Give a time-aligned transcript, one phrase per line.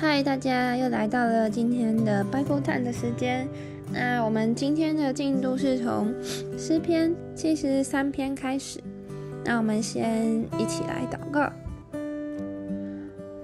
[0.00, 3.46] 嗨，大家又来到了今天的 Bible Time 的时间。
[3.92, 6.14] 那我们今天的进度是从
[6.56, 8.80] 诗篇七十三篇开始。
[9.44, 11.52] 那我们先一起来祷告。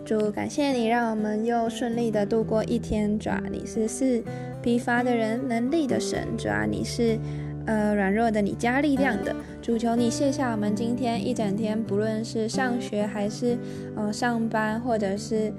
[0.03, 3.19] 主，感谢你让我们又顺利的度过一天。
[3.19, 4.25] 主啊，你是是
[4.63, 6.27] 疲乏的人能力的神。
[6.39, 7.19] 主啊，你是
[7.67, 9.37] 呃软弱的你加力量的。
[9.61, 13.59] 主，求你卸下我们今天一整天，不论是上学还是
[13.95, 15.53] 呃上班，或者是。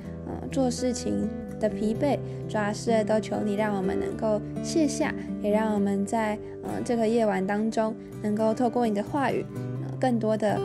[0.52, 1.28] 做事情
[1.60, 2.18] 的疲惫，
[2.48, 9.46] 主要是都求你让我们能够卸下，也让我们在呃这个夜晚当中，能够透过你的话语，
[9.86, 10.60] 呃更多的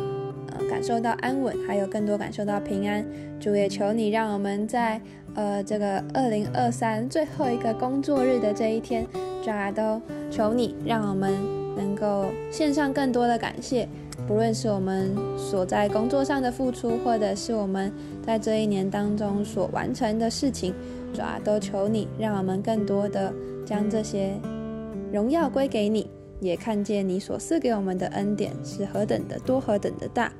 [0.48, 3.04] 呃感受到安稳，还有更多感受到平安。
[3.40, 5.00] 主也求你让我们在
[5.34, 9.06] 呃这个二零二三最后一个工作日的这一天，
[9.42, 11.32] 主要都求你让我们
[11.76, 13.88] 能够献上更多的感谢。
[14.26, 17.92] 不论是我们所在工作上的付出，或者是我们
[18.24, 20.72] 在这一年当中所完成的事情，
[21.12, 23.32] 主啊，都求你让我们更多的
[23.66, 24.32] 将这些
[25.12, 26.08] 荣耀归给你，
[26.40, 30.32] 也看见你所赐给我们的恩典是何等的多，何等的大。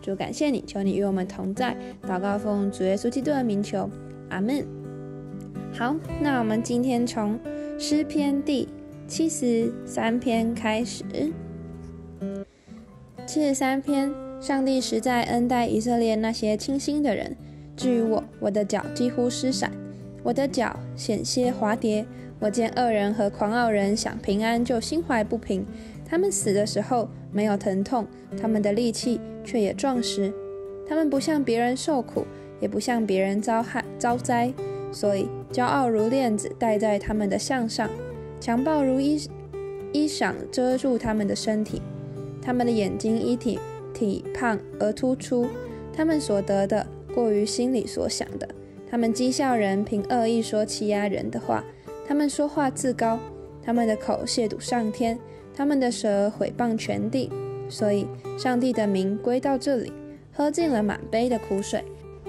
[0.00, 1.76] 主，感谢你，求你与我们同在。
[2.06, 3.88] 祷告奉主耶稣基督的名求，
[4.28, 4.64] 阿门。
[5.72, 7.40] 好，那我们今天从
[7.78, 8.68] 诗篇第
[9.08, 11.02] 七十三篇开始。
[13.26, 17.34] 七十三篇，上帝实在恩待以色列那些清心的人。
[17.74, 19.72] 至于我，我的脚几乎失闪，
[20.22, 22.04] 我的脚险些滑跌。
[22.38, 25.64] 我见恶人和狂傲人想平安，就心怀不平。
[26.04, 28.06] 他们死的时候没有疼痛，
[28.40, 30.30] 他们的力气却也壮实。
[30.86, 32.26] 他们不向别人受苦，
[32.60, 34.52] 也不向别人遭害遭灾，
[34.92, 37.88] 所以骄傲如链子戴在他们的项上，
[38.38, 39.18] 强暴如衣
[39.92, 41.80] 衣裳遮住他们的身体。
[42.44, 43.58] 他们的眼睛一体
[43.94, 45.46] 体胖而突出，
[45.92, 48.46] 他们所得的过于心里所想的。
[48.90, 51.64] 他们讥笑人，凭恶意说欺压人的话。
[52.06, 53.18] 他们说话自高，
[53.62, 55.18] 他们的口亵渎上天，
[55.56, 57.30] 他们的舌毁谤全地。
[57.68, 58.06] 所以
[58.38, 59.90] 上帝的名归到这里，
[60.32, 61.82] 喝尽了满杯的苦水。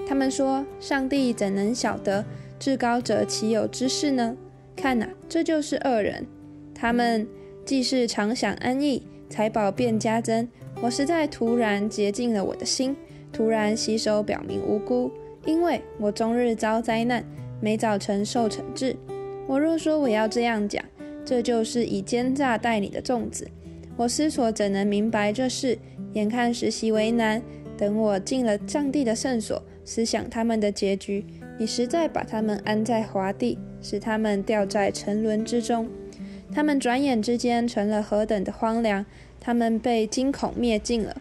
[0.08, 2.24] 他们说：上帝怎能晓得？
[2.58, 4.34] 至高者岂有知识呢？
[4.74, 6.26] 看哪，这就是恶人。
[6.74, 7.28] 他们
[7.66, 9.02] 既是常享安逸。
[9.28, 10.48] 财宝便加增，
[10.80, 12.96] 我实在突然洁净了我的心，
[13.32, 15.10] 突然洗手表明无辜，
[15.44, 17.24] 因为我终日遭灾难，
[17.60, 18.96] 每早晨受惩治。
[19.46, 20.84] 我若说我要这样讲，
[21.24, 23.48] 这就是以奸诈待你的粽子。
[23.96, 25.78] 我思索怎能明白这事？
[26.12, 27.42] 眼看实习为难，
[27.76, 31.24] 等我进了上帝的圣所，思想他们的结局，
[31.58, 35.88] 你实在把他们安在华地，使他们掉在沉沦之中。
[36.54, 39.04] 他们转眼之间成了何等的荒凉！
[39.40, 41.16] 他们被惊恐灭尽了。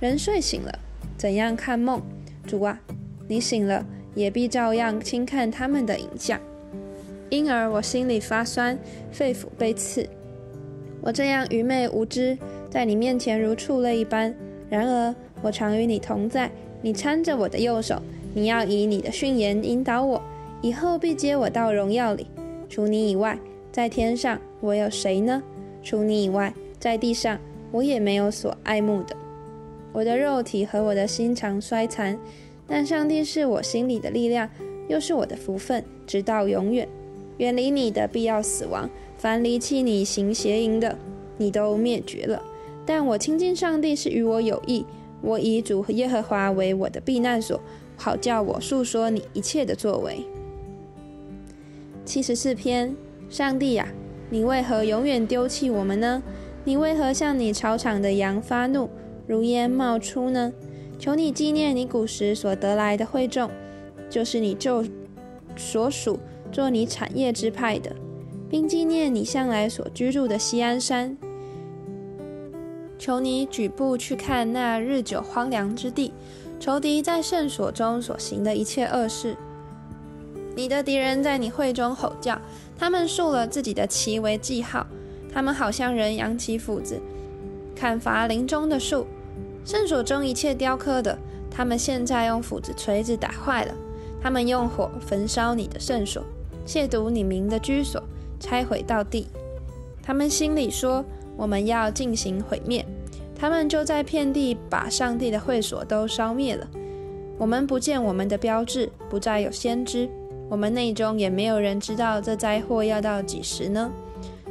[0.00, 0.78] 人睡醒了，
[1.16, 2.02] 怎样看梦？
[2.46, 2.80] 主啊，
[3.28, 6.40] 你醒了，也必照样轻看他们的影像。
[7.28, 8.78] 因而我心里发酸，
[9.12, 10.08] 肺腑被刺。
[11.00, 12.36] 我这样愚昧无知，
[12.68, 14.34] 在你面前如畜类一般。
[14.68, 16.50] 然而我常与你同在，
[16.82, 18.02] 你搀着我的右手，
[18.34, 20.22] 你要以你的训言引导我，
[20.60, 22.26] 以后必接我到荣耀里。
[22.68, 23.38] 除你以外，
[23.72, 24.40] 在天上。
[24.60, 25.42] 我有谁呢？
[25.82, 27.38] 除你以外，在地上
[27.72, 29.16] 我也没有所爱慕的。
[29.92, 32.18] 我的肉体和我的心肠衰残，
[32.66, 34.48] 但上帝是我心里的力量，
[34.86, 36.86] 又是我的福分，直到永远。
[37.38, 40.98] 远离你的必要死亡，凡离弃你行邪淫的，
[41.38, 42.42] 你都灭绝了。
[42.84, 44.84] 但我亲近上帝是与我有益，
[45.22, 47.58] 我以主耶和华为我的避难所，
[47.96, 50.26] 好叫我述说你一切的作为。
[52.04, 52.94] 七十四篇，
[53.30, 53.88] 上帝呀。
[54.32, 56.22] 你为何永远丢弃我们呢？
[56.62, 58.90] 你为何向你草场的羊发怒，
[59.26, 60.52] 如烟冒出呢？
[60.98, 63.50] 求你纪念你古时所得来的会众，
[64.08, 64.84] 就是你旧
[65.56, 66.20] 所属
[66.52, 67.96] 做你产业之派的，
[68.48, 71.16] 并纪念你向来所居住的西安山。
[72.98, 76.12] 求你举步去看那日久荒凉之地，
[76.60, 79.36] 仇敌在圣所中所行的一切恶事。
[80.54, 82.40] 你的敌人在你会中吼叫。
[82.80, 84.86] 他们竖了自己的旗为记号，
[85.30, 86.98] 他们好像人扬起斧子，
[87.76, 89.06] 砍伐林中的树，
[89.66, 91.18] 圣所中一切雕刻的，
[91.50, 93.74] 他们现在用斧子、锤子打坏了。
[94.22, 96.24] 他们用火焚烧你的圣所，
[96.66, 98.02] 亵渎你名的居所，
[98.40, 99.28] 拆毁到地。
[100.02, 101.04] 他们心里说：
[101.36, 102.82] 我们要进行毁灭。
[103.38, 106.66] 他们就在遍地把上帝的会所都烧灭了。
[107.36, 110.08] 我们不见我们的标志，不再有先知。
[110.50, 113.90] 我们内中也没有人知道这灾祸要到几时呢？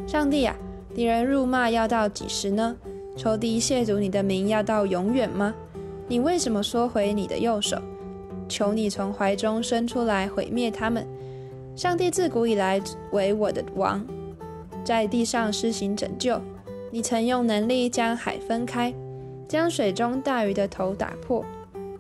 [0.07, 0.55] 上帝啊，
[0.95, 2.75] 敌人辱骂要到几时呢？
[3.17, 5.53] 仇敌亵渎你的名要到永远吗？
[6.07, 7.77] 你为什么缩回你的右手？
[8.47, 11.05] 求你从怀中伸出来，毁灭他们。
[11.75, 12.81] 上帝自古以来
[13.11, 14.03] 为我的王，
[14.85, 16.41] 在地上施行拯救。
[16.91, 18.93] 你曾用能力将海分开，
[19.49, 21.43] 将水中大鱼的头打破。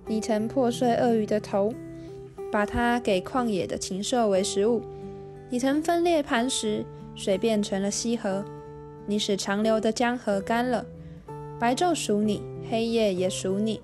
[0.07, 1.71] 你曾破碎鳄鱼的头，
[2.51, 4.81] 把它给旷野的禽兽为食物。
[5.49, 6.85] 你曾分裂磐石，
[7.15, 8.43] 水变成了溪河。
[9.05, 10.85] 你使长流的江河干了。
[11.59, 13.81] 白昼属你，黑夜也属你。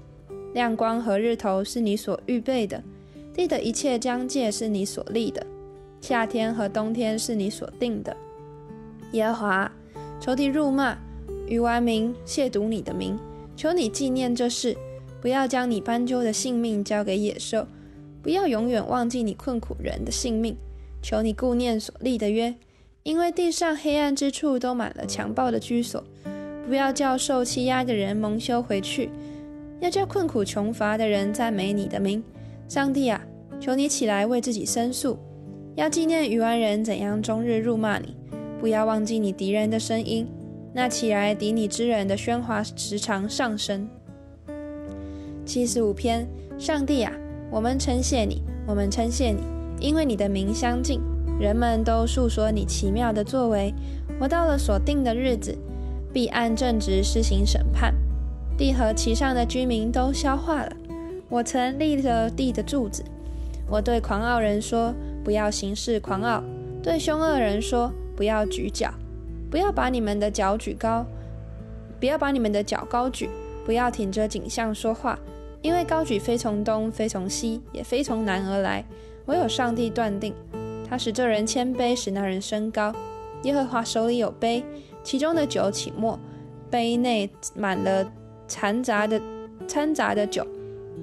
[0.54, 2.82] 亮光和日头是你所预备的，
[3.34, 5.46] 地的一切疆界是你所立的。
[6.00, 8.16] 夏天和冬天是你所定的。
[9.12, 9.72] 耶和华，
[10.22, 10.98] 仇敌辱骂，
[11.48, 13.20] 与完民亵渎你的名，
[13.58, 14.78] 求你纪念这事。
[15.20, 17.66] 不要将你斑鸠的性命交给野兽，
[18.26, 20.58] 不要永远忘记你困苦人的性命。
[21.00, 22.56] 求你顾念所立的约，
[23.04, 26.04] 因为地上黑暗之处都满了强暴的居所。
[26.68, 29.12] 不要叫受欺压的人蒙羞回去，
[29.80, 32.24] 要叫困苦穷乏的人赞美你的名。
[32.68, 33.22] 上帝啊，
[33.60, 35.20] 求你起来为自己申诉，
[35.76, 38.16] 要纪念愚顽人怎样终日辱骂你。
[38.60, 40.28] 不要忘记你敌人的声音，
[40.74, 43.88] 那起来敌你之人的喧哗时常上升。
[45.46, 46.28] 七十五篇，
[46.58, 47.14] 上帝啊，
[47.52, 49.42] 我们称谢你，我们称谢你，
[49.80, 51.00] 因为你的名相近，
[51.40, 53.74] 人们都述说你奇妙的作为。
[54.20, 55.58] 我到了所定的日子，
[56.12, 57.94] 必按正直施行审判，
[58.58, 60.72] 地和其上的居民都消化了。
[61.30, 63.04] 我曾立了地的柱子，
[63.70, 64.94] 我对狂傲人说：
[65.24, 66.42] 不要行事狂傲；
[66.82, 68.94] 对凶恶人说：不要举脚，
[69.50, 71.06] 不要把你们的脚举高，
[72.00, 73.30] 不要把你们的脚高举，
[73.66, 75.20] 不要挺着颈项说话。
[75.66, 78.86] 因为高举非从东，非从西，也非从南而来，
[79.26, 80.32] 唯有上帝断定。
[80.88, 82.94] 他使这人谦卑，使那人升高。
[83.42, 84.64] 耶和华手里有杯，
[85.02, 86.20] 其中的酒起沫，
[86.70, 88.08] 杯内满了
[88.48, 89.20] 掺杂的
[89.68, 90.46] 掺杂的酒。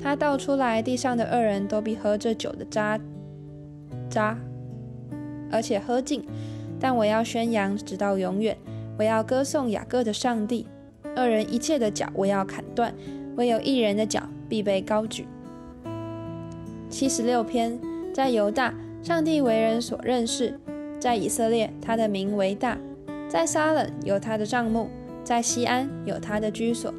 [0.00, 2.96] 他倒出来，地上的恶人都必喝这酒的渣
[4.08, 4.38] 渣，
[5.50, 6.24] 而且喝尽。
[6.78, 8.56] 但我要宣扬直到永远，
[8.96, 10.68] 我要歌颂雅各的上帝。
[11.16, 12.94] 恶人一切的脚我要砍断，
[13.34, 14.22] 唯有一人的脚。
[14.52, 15.26] 必被高举。
[16.90, 17.80] 七十六篇，
[18.12, 20.52] 在犹大，上帝为人所认识；
[21.00, 22.76] 在以色列，他的名为大；
[23.30, 24.90] 在撒冷有他的帐幕，
[25.24, 26.92] 在西安有他的居所。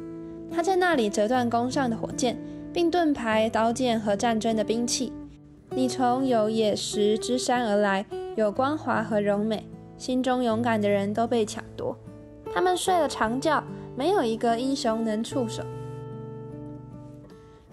[0.50, 2.36] 他在那里折断弓上的火箭，
[2.72, 5.12] 并盾牌、刀剑和战争的兵器。
[5.70, 8.04] 你从有野石之山而来，
[8.34, 9.64] 有光华和荣美，
[9.96, 11.96] 心中勇敢的人都被抢夺。
[12.52, 13.62] 他们睡了长觉，
[13.94, 15.62] 没有一个英雄能触手。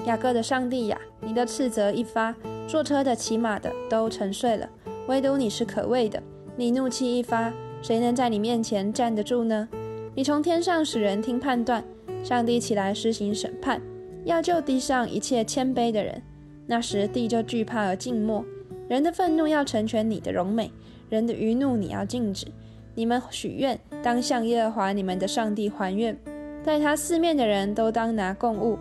[0.05, 2.35] 雅各的上帝呀，你的斥责一发，
[2.67, 4.67] 坐车的、骑马的都沉睡了，
[5.07, 6.21] 唯独你是可畏的。
[6.55, 9.67] 你怒气一发，谁能在你面前站得住呢？
[10.15, 11.83] 你从天上使人听判断，
[12.23, 13.79] 上帝起来施行审判，
[14.25, 16.21] 要救地上一切谦卑的人。
[16.65, 18.43] 那时地就惧怕而静默。
[18.87, 20.71] 人的愤怒要成全你的荣美，
[21.09, 22.47] 人的愚怒你要禁止。
[22.95, 26.17] 你们许愿，当向耶和华你们的上帝还愿，
[26.63, 28.77] 在他四面的人都当拿供物。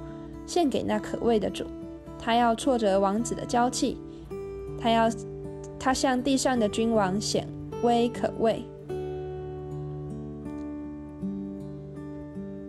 [0.50, 1.64] 献给那可畏的主，
[2.18, 3.96] 他要挫折王子的娇气，
[4.80, 5.08] 他要
[5.78, 7.46] 他向地上的君王显
[7.84, 8.64] 威可畏。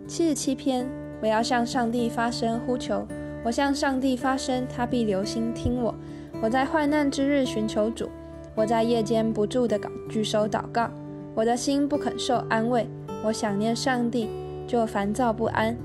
[0.06, 0.88] 七十七篇，
[1.20, 3.04] 我要向上帝发声呼求，
[3.44, 5.92] 我向上帝发声，他必留心听我。
[6.40, 8.08] 我在患难之日寻求主，
[8.54, 9.76] 我在夜间不住的
[10.08, 10.88] 举手祷告，
[11.34, 12.86] 我的心不肯受安慰，
[13.24, 14.28] 我想念上帝，
[14.68, 15.76] 就烦躁不安。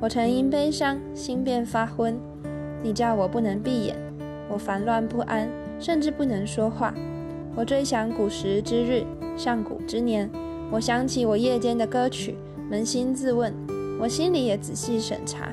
[0.00, 2.18] 我曾因悲伤，心便发昏。
[2.82, 3.94] 你叫我不能闭眼，
[4.48, 5.46] 我烦乱不安，
[5.78, 6.94] 甚至不能说话。
[7.54, 9.04] 我追想古时之日，
[9.36, 10.30] 上古之年。
[10.70, 12.34] 我想起我夜间的歌曲，
[12.70, 13.52] 扪心自问，
[14.00, 15.50] 我心里也仔细审查：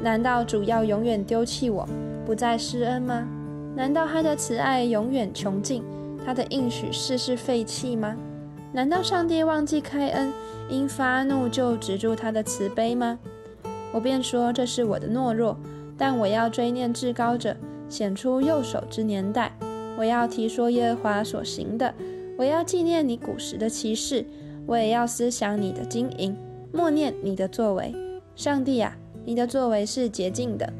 [0.00, 1.88] 难道主要永远丢弃我，
[2.24, 3.26] 不再施恩吗？
[3.74, 5.82] 难道他的慈爱永远穷尽，
[6.24, 8.16] 他的应许事事废弃吗？
[8.70, 10.32] 难道上帝忘记开恩，
[10.68, 13.18] 因发怒就止住他的慈悲吗？
[13.92, 15.56] 我便说这是我的懦弱，
[15.96, 17.56] 但我要追念至高者
[17.88, 19.56] 显出右手之年代。
[19.98, 21.92] 我要提说耶和华所行的，
[22.36, 24.24] 我要纪念你古时的骑士，
[24.66, 26.36] 我也要思想你的经营，
[26.72, 27.94] 默念你的作为。
[28.36, 30.72] 上帝啊，你的作为是洁净的。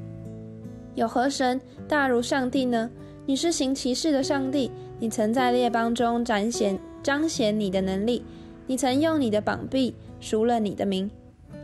[0.94, 2.90] 有何神大如上帝呢？
[3.26, 8.22] 你是行骑士的上帝，你曾在列邦中展显彰显你的能力，
[8.66, 11.10] 你曾用你的膀臂赎了你的名。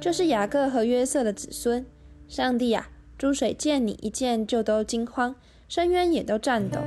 [0.01, 1.85] 就是雅各和约瑟的子孙，
[2.29, 5.35] 上帝啊，诸水见你一见就都惊慌，
[5.69, 6.79] 深渊也都颤抖，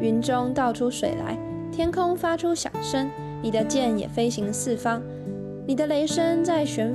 [0.00, 1.38] 云中倒出水来，
[1.70, 3.08] 天空发出响声，
[3.42, 5.00] 你的剑也飞行四方，
[5.66, 6.94] 你的雷声在旋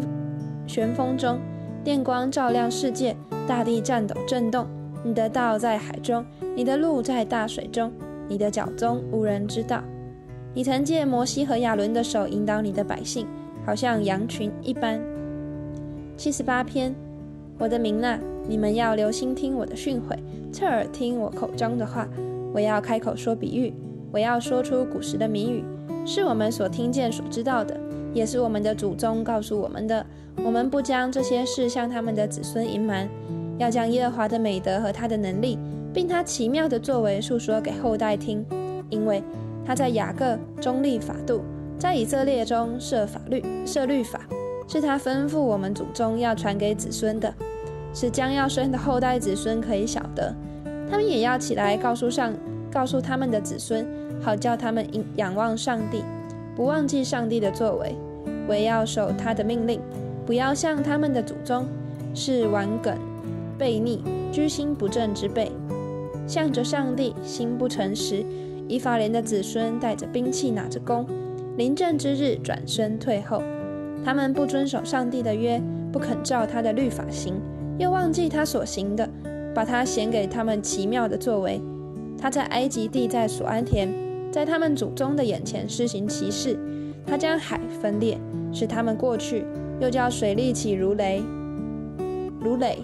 [0.68, 1.40] 旋风中，
[1.84, 3.16] 电光照亮世界，
[3.48, 4.68] 大地颤抖震动，
[5.04, 7.92] 你的道在海中，你的路在大水中，
[8.28, 9.82] 你的脚踪无人知道。
[10.54, 13.26] 你曾借摩西和亚伦的手引导你的百姓，
[13.66, 15.00] 好像羊群一般。
[16.20, 16.94] 七十八篇，
[17.58, 20.18] 我的民呐，你们要留心听我的训诲，
[20.52, 22.06] 侧耳听我口中的话。
[22.54, 23.74] 我要开口说比喻，
[24.12, 25.64] 我要说出古时的谜语，
[26.06, 27.80] 是我们所听见、所知道的，
[28.14, 30.06] 也是我们的祖宗告诉我们的。
[30.44, 33.08] 我们不将这些事向他们的子孙隐瞒，
[33.58, 35.58] 要将耶和华的美德和他的能力，
[35.94, 38.46] 并他奇妙的作为述说给后代听，
[38.90, 39.24] 因为
[39.66, 41.44] 他在雅各中立法度，
[41.78, 44.28] 在以色列中设法律、设律法，
[44.72, 47.34] 是他吩咐我们祖宗要传给子孙的，
[47.92, 50.32] 是将要生的后代子孙可以晓得。
[50.88, 52.32] 他们也要起来告诉上，
[52.72, 53.84] 告诉他们的子孙，
[54.22, 56.04] 好叫他们仰望上帝，
[56.56, 57.96] 不忘记上帝的作为，
[58.48, 59.82] 唯要守他的命令，
[60.24, 61.66] 不要像他们的祖宗，
[62.14, 62.96] 是顽梗、
[63.58, 65.52] 悖逆、居心不正之辈，
[66.28, 68.24] 向着上帝心不诚实。
[68.68, 71.08] 以法莲的子孙带着兵器，拿着弓，
[71.58, 73.42] 临阵之日转身退后。
[74.03, 77.36] 他们不遵守上帝的约，不肯照他的律法行，
[77.77, 79.08] 又忘记他所行的。
[79.53, 81.60] 把他显给他们奇妙的作为，
[82.18, 83.89] 他在埃及地，在索安田，
[84.32, 86.58] 在他们祖宗的眼前施行奇事。
[87.06, 88.18] 他将海分裂，
[88.53, 89.44] 使他们过去；
[89.82, 91.24] 又叫水立起如雷，
[92.39, 92.77] 如雷。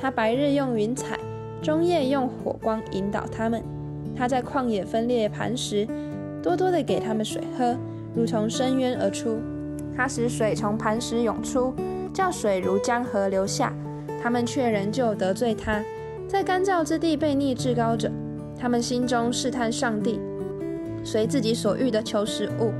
[0.00, 1.18] 他白日用云彩，
[1.60, 3.62] 中夜用火光引导他们。
[4.16, 5.86] 他在旷野分裂磐石，
[6.42, 7.76] 多多的给他们水喝，
[8.14, 9.38] 如从深渊而出。
[9.96, 11.74] 他使水从磐石涌出，
[12.12, 13.72] 叫水如江河流下。
[14.22, 15.80] 他们却仍旧得罪他。
[16.26, 18.10] 在干燥之地被逆至高者，
[18.58, 20.18] 他们心中试探上帝，
[21.04, 22.72] 随自己所欲的求食物，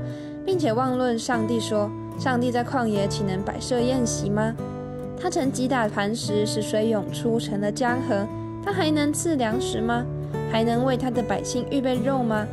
[0.45, 4.53] 并且妄论上帝说：“上帝在旷野岂能摆设宴席吗？
[5.17, 8.27] 他曾击打磐石，使水涌出，成了江河。
[8.65, 10.05] 他还能赐粮食吗？
[10.51, 12.45] 还能为他的百姓预备肉吗？”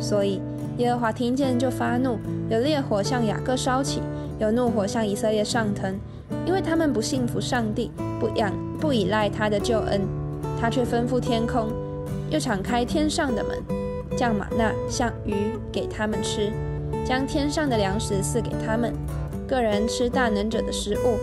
[0.00, 0.40] 所以
[0.78, 2.18] 耶和华听见就发怒，
[2.50, 4.00] 有烈火向雅各烧起，
[4.38, 5.98] 有怒火向以色列上腾，
[6.46, 10.00] 因为他们不信服上帝，不仰不依赖他的救恩。
[10.60, 11.68] 他却吩咐天空，
[12.30, 13.58] 又敞开天上的门，
[14.16, 15.34] 降玛纳像鱼
[15.70, 16.50] 给他们吃，
[17.04, 18.92] 将天上的粮食赐给他们，
[19.46, 21.16] 个人吃大能者的食物。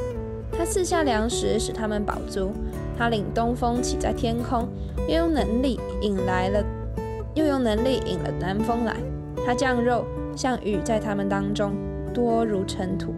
[0.57, 2.51] 他赐下粮食，使他们饱足。
[2.97, 4.69] 他领东风起在天空，
[5.09, 6.63] 又用能力引来了，
[7.33, 8.95] 又用能力引了南风来。
[9.45, 10.05] 他降肉
[10.35, 11.73] 像雨在他们当中，
[12.13, 13.13] 多如尘土；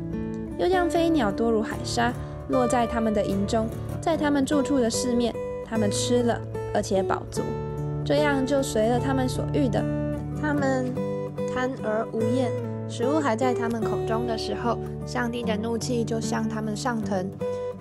[0.58, 2.14] 又像飞鸟多如海沙，
[2.50, 3.68] 落在他们的营中，
[4.00, 5.34] 在他们住处的四面。
[5.70, 6.40] 他们吃了，
[6.74, 7.42] 而且饱足，
[8.06, 9.84] 这样就随了他们所欲的。
[10.42, 10.86] 他们
[11.54, 12.50] 贪而无厌，
[12.88, 17.30] 食物还在他们口中的时候，上帝的怒气就向他们上腾，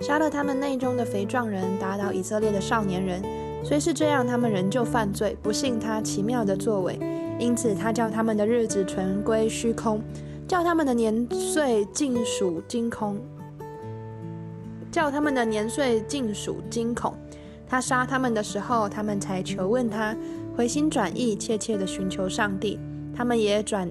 [0.01, 3.21] 杀了他们内中的肥壮人，打倒以色列的少年人。
[3.63, 6.99] 虽是这样，他们仍旧犯罪，不信他奇妙的作为，
[7.39, 10.01] 因此他叫他们的日子存归虚空，
[10.47, 13.19] 叫他们的年岁尽属惊恐，
[14.91, 17.13] 叫他们的年岁尽属惊恐。
[17.69, 20.15] 他杀他们的时候，他们才求问他，
[20.55, 22.79] 回心转意，切切的寻求上帝。
[23.13, 23.89] 他们也转，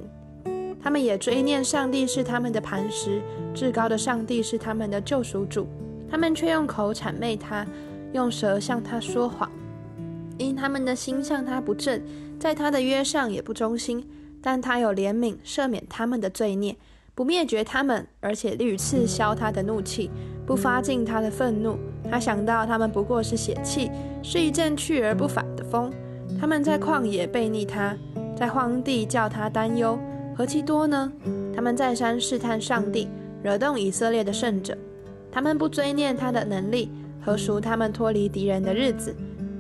[0.83, 3.21] 他们也追念上帝是他们的磐石，
[3.55, 5.67] 至高的上帝是他们的救赎主。
[6.11, 7.67] 他们却用口谄媚他，
[8.13, 9.51] 用舌向他说谎，
[10.39, 12.03] 因他们的心向他不正，
[12.39, 14.07] 在他的约上也不忠心。
[14.43, 16.77] 但他有怜悯，赦免他们的罪孽，
[17.15, 20.09] 不灭绝他们，而且屡次消他的怒气，
[20.47, 21.77] 不发尽他的愤怒。
[22.09, 23.91] 他想到他们不过是血气，
[24.23, 25.93] 是一阵去而不返的风。
[26.39, 27.97] 他们在旷野背逆他，
[28.37, 29.99] 在荒地叫他担忧，
[30.37, 31.11] 何其多呢？
[31.55, 33.09] 他们再三试探上帝，
[33.43, 34.77] 惹动以色列的圣者。
[35.33, 39.17] 他们不追念他的能力，何赎他们脱离敌人的日子？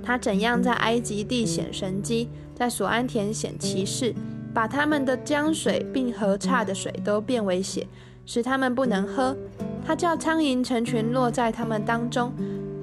[0.06, 4.14] 他怎样在埃及地显神机，在索安田显奇事，
[4.54, 7.84] 把他们的江水并河岔的水都变为血，
[8.24, 9.36] 使他们不能喝。
[9.84, 12.32] 他叫苍蝇成群落在他们当中，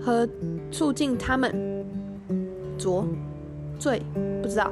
[0.01, 0.27] 和
[0.70, 1.86] 促进他们
[2.77, 3.08] 浊
[3.80, 4.01] 罪，
[4.42, 4.70] 不知道。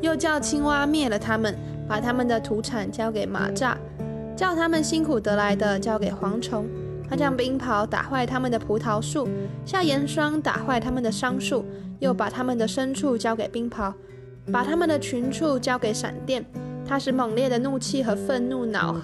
[0.00, 1.54] 又叫青蛙灭了他们，
[1.86, 3.76] 把他们的土产交给蚂蚱，
[4.34, 6.66] 叫他们辛苦得来的交给蝗虫。
[7.06, 9.28] 他将冰雹打坏他们的葡萄树，
[9.66, 11.64] 下盐霜打坏他们的桑树，
[12.00, 13.94] 又把他们的牲畜交给冰雹，
[14.52, 16.44] 把他们的群畜交给闪电。
[16.84, 18.96] 他使猛烈的怒气和愤怒恼。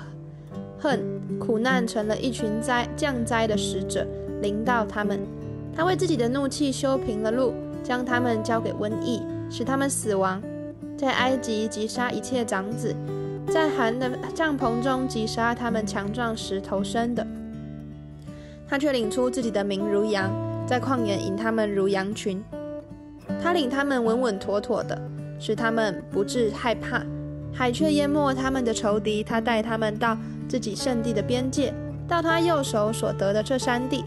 [0.79, 1.01] 恨
[1.39, 4.07] 苦难成了一群灾降灾的使者，
[4.43, 5.21] 临到他们。
[5.75, 10.43] 他为自己的怒气修平了路，将他们交给瘟疫，使他们死亡。
[10.97, 12.95] 在埃及击杀一切长子，
[13.49, 17.27] 在寒的帐篷中击杀他们强壮时投生的。
[18.69, 20.31] 他却领出自己的名如羊，
[20.67, 22.43] 在旷野引他们如羊群。
[23.43, 25.01] 他领他们稳稳妥妥的，
[25.39, 27.03] 使他们不致害怕。
[27.53, 29.25] 海却淹没他们的仇敌。
[29.25, 30.17] 他带他们到
[30.49, 31.73] 自己圣地的边界，
[32.07, 34.05] 到他右手所得的这山地。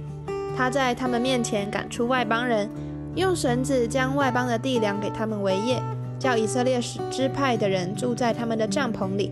[0.55, 2.69] 他在他们面前赶出外邦人，
[3.15, 5.81] 用绳子将外邦的地量给他们为业，
[6.19, 9.31] 叫以色列支派的人住在他们的帐篷里。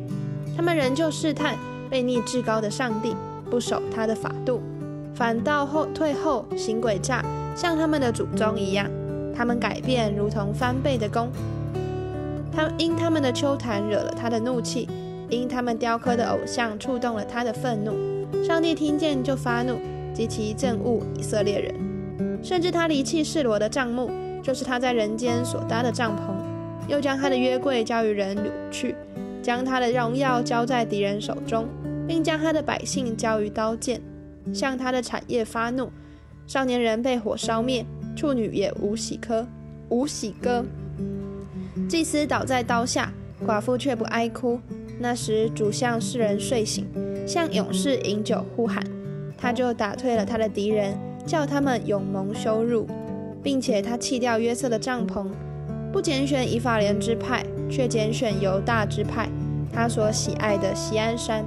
[0.55, 1.55] 他们仍旧试探
[1.89, 3.15] 被逆至高的上帝，
[3.51, 4.61] 不守他的法度，
[5.13, 7.23] 反倒后退后行诡诈，
[7.55, 8.89] 像他们的祖宗一样。
[9.37, 11.29] 他们改变如同翻倍的弓。
[12.51, 14.89] 他因他们的秋坛惹了他的怒气，
[15.29, 17.93] 因他们雕刻的偶像触动了他的愤怒。
[18.43, 19.77] 上帝听见就发怒，
[20.11, 24.09] 及其憎恶以色列人，甚至他离弃示罗的帐幕，
[24.41, 28.95] 就是他在人间所搭的帐篷，又将他的约柜交于人掳去，
[29.43, 31.67] 将他的荣耀交在敌人手中，
[32.07, 34.01] 并将他的百姓交于刀剑，
[34.51, 35.91] 向他的产业发怒。
[36.47, 37.85] 少年人被火烧灭，
[38.17, 39.47] 处女也无喜歌，
[39.89, 40.65] 无喜歌。
[41.87, 43.13] 祭司倒在刀下，
[43.45, 44.59] 寡妇却不哀哭。
[44.99, 46.87] 那时主向世人睡醒，
[47.27, 48.83] 向勇士饮酒呼喊，
[49.37, 52.87] 他就打退了他的敌人，叫他们永蒙羞辱，
[53.43, 55.27] 并且他弃掉约瑟的帐篷，
[55.93, 59.29] 不拣选以法莲之派，却拣选犹大支派，
[59.71, 61.45] 他所喜爱的锡安山，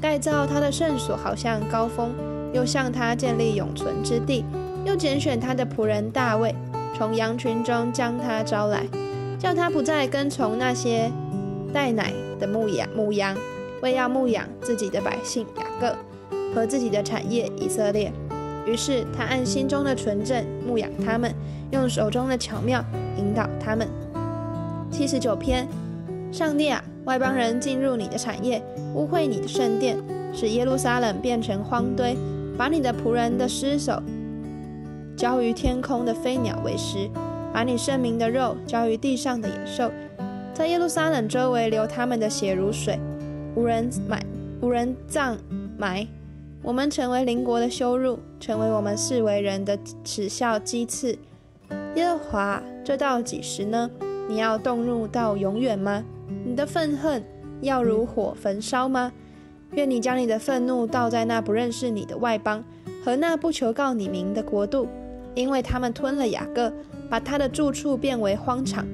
[0.00, 2.10] 盖造他的圣所，好像高峰，
[2.54, 4.42] 又向他建立永存之地，
[4.84, 6.54] 又拣选他的仆人大卫，
[6.96, 8.84] 从羊群中将他招来。
[9.38, 11.10] 叫他不再跟从那些
[11.70, 13.36] 带奶的牧羊牧羊，
[13.82, 15.94] 为要牧养自己的百姓雅各
[16.54, 18.10] 和自己的产业以色列。
[18.66, 21.30] 于是他按心中的纯正牧养他们，
[21.72, 22.82] 用手中的巧妙
[23.18, 23.86] 引导他们。
[24.90, 25.68] 七十九篇，
[26.32, 28.62] 上帝啊，外邦人进入你的产业，
[28.94, 29.98] 污秽你的圣殿，
[30.32, 32.16] 使耶路撒冷变成荒堆，
[32.56, 34.02] 把你的仆人的尸首
[35.16, 37.10] 交于天空的飞鸟为食。
[37.52, 39.88] 把你圣明的肉交于地上的野兽，
[40.52, 42.98] 在耶路撒冷周围流他们的血如水，
[43.54, 44.26] 无人埋，
[44.60, 45.38] 无人葬
[45.78, 46.04] 埋。
[46.60, 51.16] 我们成为邻国的羞辱，成为我们视为人的耻笑讥刺。
[51.94, 53.88] 耶和华，这到几时呢？
[54.28, 56.02] 你要动怒到永远吗？
[56.44, 57.22] 你的愤恨
[57.60, 59.12] 要如火焚烧吗？
[59.74, 62.64] 愿你将你的愤怒倒在那不认识你的外邦
[63.04, 64.88] 和那不求告你名的国度，
[65.34, 66.72] 因为他们吞了雅各。
[67.10, 68.84] 把他的住处变为荒场，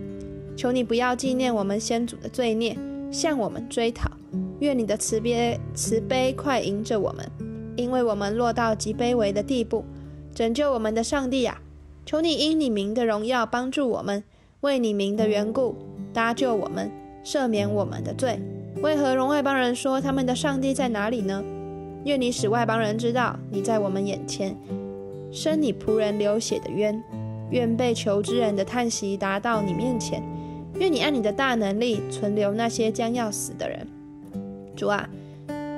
[0.57, 2.77] 求你不要纪念我们先祖的罪孽，
[3.11, 4.11] 向我们追讨。
[4.59, 7.31] 愿你的慈悲慈悲快迎着我们，
[7.77, 9.85] 因为我们落到极卑微的地步。
[10.35, 11.63] 拯救我们的上帝啊，
[12.05, 14.23] 求你因你名的荣耀帮助我们，
[14.61, 15.77] 为你名的缘故
[16.13, 16.91] 搭救我们，
[17.25, 18.39] 赦免我们的罪。
[18.83, 21.43] 为何容外邦人说他们的上帝在哪里呢？
[22.05, 24.57] 愿你使外邦人知道你在我们眼前，
[25.33, 27.03] 生你仆人流血的冤。
[27.51, 30.23] 愿被求之人的叹息达到你面前，
[30.79, 33.87] 愿你按你的大能力存留那些将要死的人。
[34.77, 35.09] 主啊，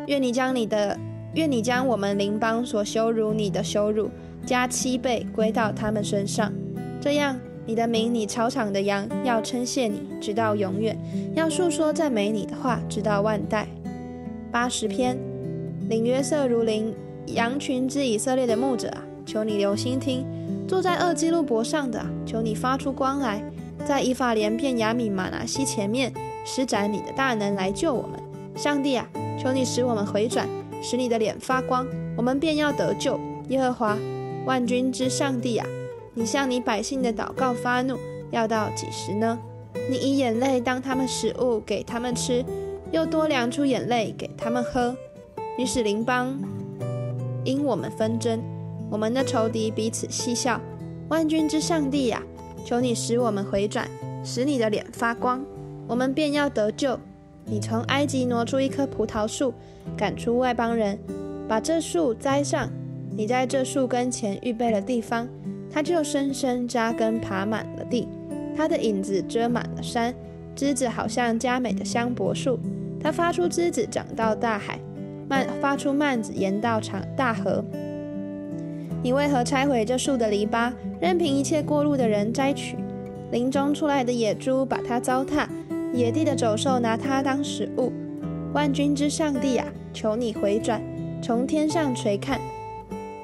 [0.06, 0.98] 愿你将你的，
[1.34, 4.10] 愿你将我们邻邦所羞辱你的羞辱
[4.44, 6.52] 加七倍归到他们身上。
[7.00, 10.94] 这样，你的名，你草场的羊要称谢你，直到永远；
[11.34, 13.66] 要述说赞美你的话，直到万代。
[14.50, 15.16] 八十篇，
[15.88, 16.94] 领约瑟如领
[17.28, 20.26] 羊群之以色列的牧者啊，求你留心听。
[20.68, 23.42] 坐在二基路伯上的，求你发出光来，
[23.84, 26.12] 在以法莲片雅米玛拿西前面
[26.44, 28.18] 施展你的大能来救我们。
[28.56, 29.06] 上帝啊，
[29.38, 30.48] 求你使我们回转，
[30.80, 33.18] 使你的脸发光，我们便要得救。
[33.48, 33.98] 耶和华
[34.46, 35.66] 万军之上帝啊，
[36.14, 37.98] 你向你百姓的祷告发怒，
[38.30, 39.38] 要到几时呢？
[39.90, 42.44] 你以眼泪当他们食物给他们吃，
[42.92, 44.94] 又多量出眼泪给他们喝。
[45.58, 46.38] 你使邻邦
[47.44, 48.42] 因我们纷争。
[48.92, 50.60] 我们的仇敌彼此嬉笑，
[51.08, 52.22] 万军之上帝呀，
[52.62, 53.88] 求你使我们回转，
[54.22, 55.42] 使你的脸发光，
[55.88, 57.00] 我们便要得救。
[57.46, 59.54] 你从埃及挪出一棵葡萄树，
[59.96, 60.98] 赶出外邦人，
[61.48, 62.68] 把这树栽上。
[63.16, 65.26] 你在这树根前预备了地方，
[65.70, 68.06] 它就深深扎根，爬满了地。
[68.54, 70.14] 它的影子遮满了山，
[70.54, 72.60] 枝子好像佳美的香柏树。
[73.00, 74.78] 它发出枝子长到大海，
[75.30, 77.64] 蔓发出蔓子延到长大河。
[79.02, 82.76] 你为何拆毁这树的篱笆，任凭一切过路的人摘取？
[83.32, 85.48] 林中出来的野猪把它糟蹋，
[85.92, 87.92] 野地的走兽拿它当食物。
[88.54, 90.80] 万军之上帝啊，求你回转，
[91.20, 92.40] 从天上垂看，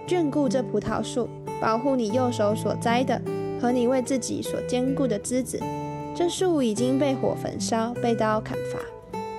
[0.04, 1.28] 眷顾这葡萄树，
[1.60, 3.22] 保护你右手所栽的
[3.60, 5.60] 和你为自己所坚固的枝子。
[6.12, 8.80] 这树已经被火焚烧，被刀砍伐，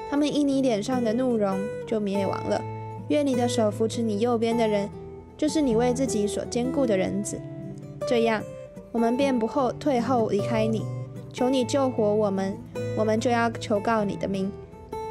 [0.10, 2.62] 他们因你脸上的怒容就灭亡了。
[3.10, 4.90] 愿你的手扶持你右边的人。
[5.40, 7.40] 就是你为自己所坚固的人子，
[8.06, 8.44] 这样，
[8.92, 10.84] 我们便不后退后离开你。
[11.32, 12.58] 求你救活我们，
[12.98, 14.52] 我们就要求告你的名。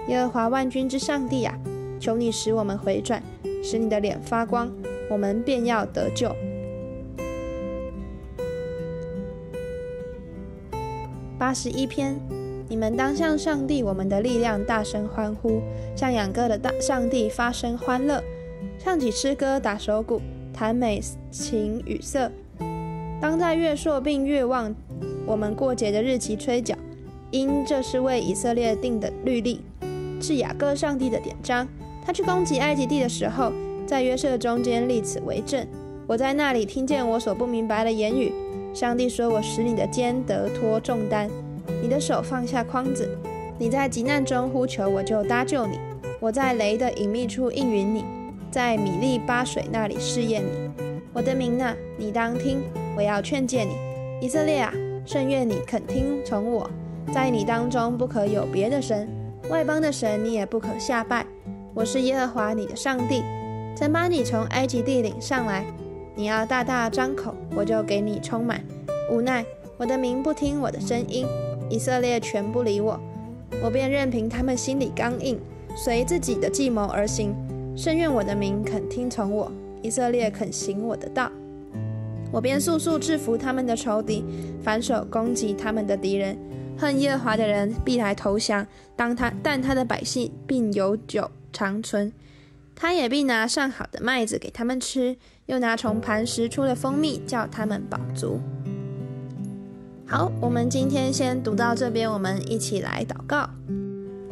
[0.09, 1.59] 耶和华万军之上帝啊，
[1.99, 3.23] 求你使我们回转，
[3.65, 4.71] 使你的脸发光，
[5.09, 6.31] 我们便要得救。
[11.39, 12.21] 八十一篇，
[12.69, 15.63] 你们当向上帝我们的力量大声欢呼，
[15.97, 18.23] 向养歌的大上帝发声欢乐，
[18.79, 20.21] 唱起诗歌，打手鼓，
[20.55, 22.31] 弹美琴与瑟。
[23.21, 24.75] 当在月朔并月望
[25.27, 26.77] 我们过节的日期吹角，
[27.33, 29.61] 因这是为以色列定的律例，
[30.21, 31.67] 是雅各上帝的典章。
[32.07, 33.53] 他去攻击埃及地的时候，
[33.85, 35.67] 在约瑟中间立此为证。
[36.07, 38.33] 我在那里听见我所不明白的言语。
[38.73, 41.29] 上帝说：“我使你的肩得脱重担，
[41.83, 43.11] 你的手放下筐子。
[43.59, 45.81] 你在急难中呼求，我就搭救你。
[46.21, 48.05] 我在雷的隐秘处应允你，
[48.51, 50.71] 在米利巴水那里试验你。
[51.13, 52.63] 我的名啊，你当听，
[52.97, 53.75] 我要劝诫你，
[54.25, 54.73] 以色列啊，
[55.05, 56.71] 甚愿你肯听从我。
[57.13, 59.09] 在你当中不可有别的神，
[59.49, 61.27] 外邦的神你也不可下拜。
[61.75, 63.23] 我是耶和华你的上帝，
[63.77, 65.65] 曾把你从埃及地领上来。”
[66.15, 68.61] 你要大大张口，我就给你充满。
[69.09, 69.45] 无奈
[69.77, 71.25] 我的民不听我的声音，
[71.71, 72.99] 以色列全不理我，
[73.63, 75.39] 我便任凭他们心里刚硬，
[75.77, 77.33] 随自己的计谋而行。
[77.79, 81.31] 甚愿我的民肯听从我，以色列肯行我的道，
[82.33, 84.25] 我便速速制服他们的仇敌，
[84.61, 86.37] 反手攻击他们的敌人。
[86.77, 92.13] 恨耶和华的人必来投降，当他但他的百姓并有久长存。
[92.75, 98.41] 他也必拿上好的麦子给他们吃，又拿从磐石出的蜂蜜叫他们饱足。
[100.05, 103.49] 好，我们今天先读到这边，我们一起来祷告。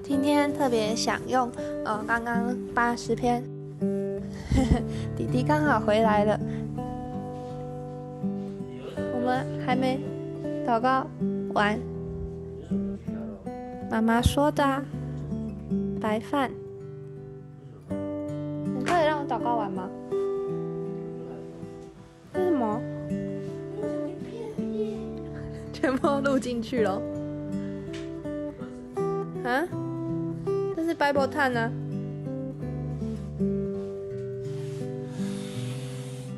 [0.07, 1.51] 今天特别想用，
[1.85, 3.43] 呃，刚刚八十篇，
[5.17, 6.39] 弟弟刚好回来了，
[8.97, 9.99] 我们还没
[10.65, 11.05] 祷告
[11.55, 11.77] 完。
[13.91, 14.63] 妈妈说的
[16.01, 16.53] 白饭。
[17.89, 19.91] 你可以让我祷告完吗？
[22.33, 22.81] 为什么？
[25.73, 27.03] 全部录进去了。
[29.45, 29.67] 啊？
[30.99, 31.73] 这是 Bible Time 呢？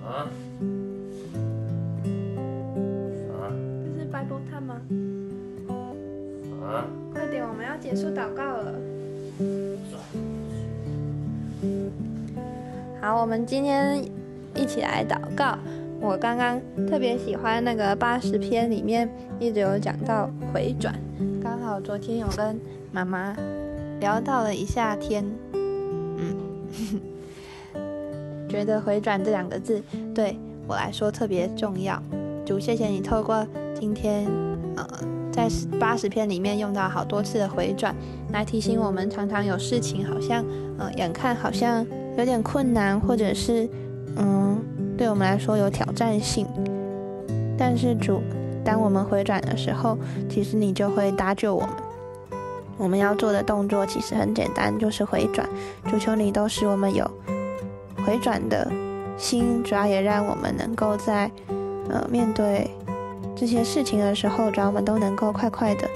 [0.05, 0.27] 啊？
[3.85, 4.81] 这是 Bible Time 吗？
[6.65, 6.85] 啊？
[7.13, 8.75] 快点，我们要结束祷告了。
[13.01, 14.05] 好，我们今天
[14.57, 15.57] 一起来祷告。
[16.01, 20.95] 我刚刚特别喜欢那个八十篇里面一直有讲到回转，
[21.43, 22.61] 刚好昨天有跟
[22.93, 23.37] 妈妈
[24.01, 26.37] 聊到了一下天，嗯，
[28.49, 29.83] 觉得回转这两个字
[30.15, 32.03] 对我来说特别重要。
[32.47, 34.27] 主，谢谢你透过今天
[34.77, 34.87] 呃
[35.33, 37.95] 在八十篇里面用到好多次的回转，
[38.33, 40.45] 来提醒我们常常有事情好像
[40.79, 41.87] 呃眼看好像。
[42.17, 43.69] 有点困难，或者是，
[44.17, 44.61] 嗯，
[44.97, 46.45] 对我们来说有挑战性。
[47.57, 48.21] 但是主，
[48.65, 49.97] 当我们回转的时候，
[50.29, 51.71] 其实你就会搭救我们。
[52.79, 55.47] 我们要做的动作其实很简单，就是回转。
[55.91, 57.09] 主求你都使我们有
[58.07, 58.71] 回转的
[59.19, 61.31] 心，主要也让我们能够在，
[61.91, 62.71] 呃，面对
[63.37, 65.89] 这些事情的时候，主要我们都能够快快的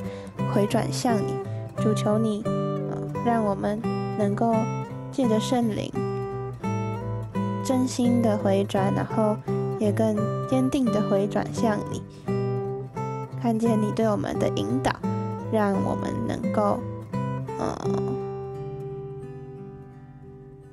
[0.53, 1.35] 回转向你。
[1.77, 3.81] 主求你，呃，让我们
[4.19, 4.55] 能够
[5.11, 5.91] 借着圣灵。
[7.65, 9.37] 真心的回转，然后
[9.79, 10.17] 也更
[10.49, 12.03] 坚定的回转向你，
[13.41, 14.93] 看见你对我们的引导，
[15.53, 16.81] 让我们能够，
[17.59, 17.77] 呃，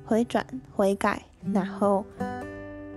[0.06, 2.04] 回转悔改，然后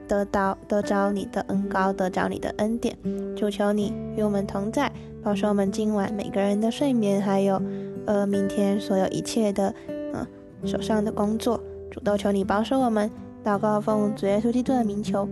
[0.08, 2.98] 得到得着你的恩高，得着你的恩典。
[3.36, 4.92] 主求你与我们同在，
[5.22, 7.62] 保守我们今晚每个人的睡眠，还有
[8.06, 10.26] 呃明天所有一切的嗯
[10.66, 11.60] 手上的工作。
[11.92, 13.12] 主都求你保守我们。
[13.44, 15.28] 祷告奉主耶稣基督的名求，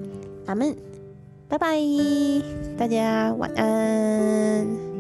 [0.46, 0.76] 阿门，
[1.48, 1.78] 拜拜，
[2.78, 4.91] 大家晚安。